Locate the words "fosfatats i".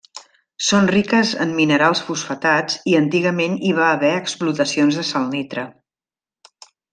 2.07-2.97